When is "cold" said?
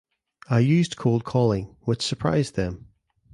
0.97-1.23